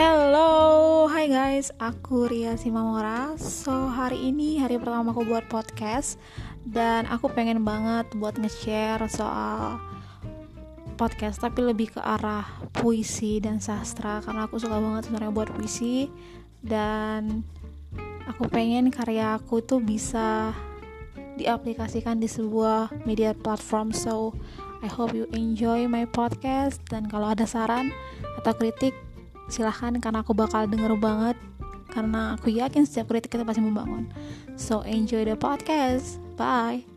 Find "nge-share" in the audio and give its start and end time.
8.40-9.04